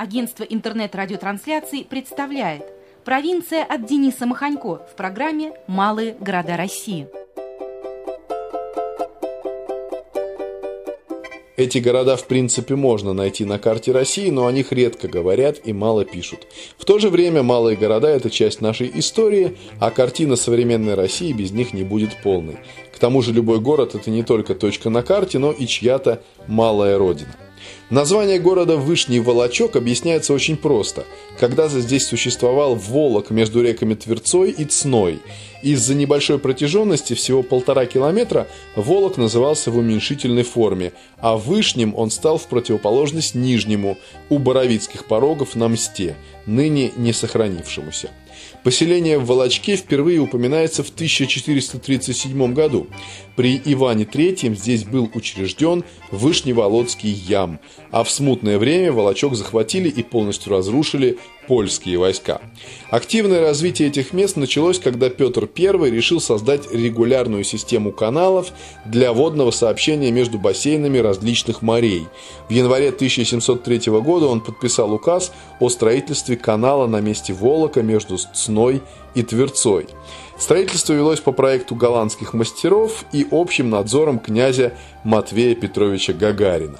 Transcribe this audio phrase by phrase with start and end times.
[0.00, 2.64] Агентство интернет-радиотрансляций представляет
[3.04, 7.06] Провинция от Дениса Маханько в программе «Малые города России».
[11.58, 15.74] Эти города, в принципе, можно найти на карте России, но о них редко говорят и
[15.74, 16.46] мало пишут.
[16.78, 21.50] В то же время малые города– это часть нашей истории, а картина современной России без
[21.50, 22.56] них не будет полной.
[22.94, 26.96] К тому же любой город– это не только точка на карте, но и чья-то малая
[26.96, 27.36] родина.
[27.90, 31.06] Название города Вышний Волочок объясняется очень просто.
[31.38, 35.20] Когда-то здесь существовал Волок между реками Тверцой и Цной.
[35.62, 38.46] Из-за небольшой протяженности, всего полтора километра,
[38.76, 45.56] Волок назывался в уменьшительной форме, а Вышним он стал в противоположность Нижнему, у Боровицких порогов
[45.56, 46.16] на Мсте,
[46.46, 48.10] ныне не сохранившемуся.
[48.62, 52.88] Поселение в Волочке впервые упоминается в 1437 году.
[53.34, 57.49] При Иване III здесь был учрежден Вышневолодский ям,
[57.90, 61.18] а в смутное время Волочок захватили и полностью разрушили
[61.50, 62.40] польские войска.
[62.90, 68.52] Активное развитие этих мест началось, когда Петр I решил создать регулярную систему каналов
[68.84, 72.06] для водного сообщения между бассейнами различных морей.
[72.48, 78.80] В январе 1703 года он подписал указ о строительстве канала на месте Волока между Цной
[79.16, 79.86] и Тверцой.
[80.38, 84.72] Строительство велось по проекту голландских мастеров и общим надзором князя
[85.04, 86.78] Матвея Петровича Гагарина.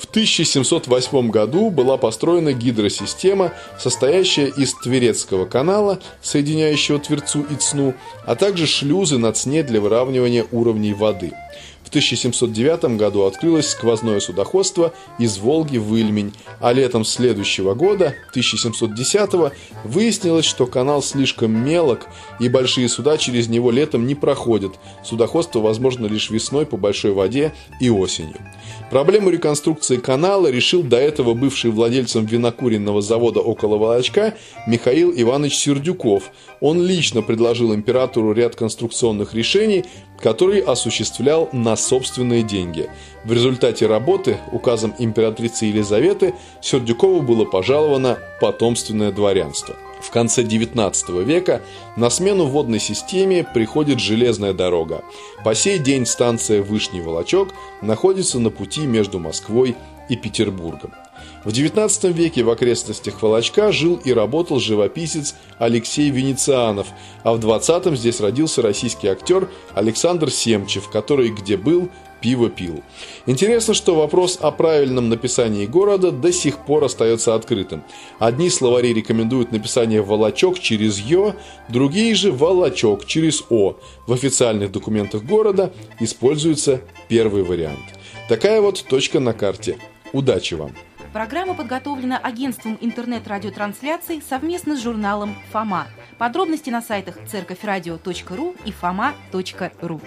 [0.00, 8.34] В 1708 году была построена гидросистема, состоящая из Тверецкого канала, соединяющего Тверцу и Цну, а
[8.34, 11.32] также шлюзы на Цне для выравнивания уровней воды–
[11.90, 19.52] 1709 году открылось сквозное судоходство из Волги в Ильмень, а летом следующего года, 1710
[19.84, 22.06] выяснилось, что канал слишком мелок
[22.38, 24.78] и большие суда через него летом не проходят.
[25.04, 28.38] Судоходство возможно лишь весной по большой воде и осенью.
[28.90, 34.34] Проблему реконструкции канала решил до этого бывший владельцем винокуренного завода около Волочка
[34.66, 36.30] Михаил Иванович Сердюков.
[36.60, 39.84] Он лично предложил императору ряд конструкционных решений,
[40.20, 42.90] который осуществлял на собственные деньги.
[43.24, 49.76] В результате работы указом императрицы Елизаветы Сердюкову было пожаловано потомственное дворянство.
[50.00, 51.62] В конце XIX века
[51.96, 55.04] на смену водной системе приходит железная дорога.
[55.44, 57.48] По сей день станция Вышний Волочок
[57.82, 59.76] находится на пути между Москвой
[60.08, 60.92] и Петербургом.
[61.44, 66.88] В XIX веке в окрестностях Волочка жил и работал живописец Алексей Венецианов,
[67.22, 71.88] а в XX здесь родился российский актер Александр Семчев, который где был,
[72.20, 72.82] пиво пил.
[73.26, 77.82] Интересно, что вопрос о правильном написании города до сих пор остается открытым.
[78.18, 81.34] Одни словари рекомендуют написание «волочок» через «ё»,
[81.68, 83.76] другие же «волочок» через «о».
[84.06, 87.78] В официальных документах города используется первый вариант.
[88.28, 89.78] Такая вот точка на карте.
[90.12, 90.72] Удачи вам!
[91.12, 95.88] Программа подготовлена агентством интернет-радиотрансляций совместно с журналом «Фома».
[96.18, 100.00] Подробности на сайтах церковьрадио.ру и фома.ру.